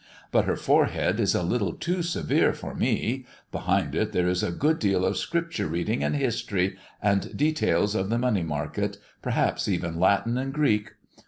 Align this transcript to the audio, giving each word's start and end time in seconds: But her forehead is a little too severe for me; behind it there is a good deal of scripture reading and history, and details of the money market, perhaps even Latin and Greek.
But 0.31 0.45
her 0.45 0.55
forehead 0.55 1.19
is 1.19 1.35
a 1.35 1.43
little 1.43 1.73
too 1.73 2.01
severe 2.01 2.53
for 2.53 2.73
me; 2.73 3.27
behind 3.51 3.93
it 3.93 4.13
there 4.13 4.27
is 4.27 4.41
a 4.41 4.49
good 4.51 4.79
deal 4.79 5.05
of 5.05 5.15
scripture 5.15 5.67
reading 5.67 6.03
and 6.03 6.15
history, 6.15 6.75
and 7.03 7.37
details 7.37 7.93
of 7.93 8.09
the 8.09 8.17
money 8.17 8.41
market, 8.41 8.97
perhaps 9.21 9.67
even 9.67 9.99
Latin 9.99 10.39
and 10.39 10.51
Greek. 10.53 10.93